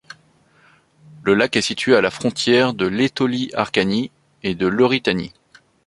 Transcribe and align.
Le 1.21 1.35
lac 1.35 1.57
est 1.57 1.61
situé 1.61 1.95
à 1.95 2.01
la 2.01 2.09
frontière 2.09 2.73
de 2.73 2.87
l'Étolie-Acarnanie 2.87 4.09
et 4.41 4.55
de 4.55 4.65
l'Eurytanie. 4.65 5.31